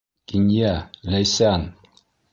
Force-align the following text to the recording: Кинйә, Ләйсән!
Кинйә, 0.31 0.71
Ләйсән! 1.13 1.71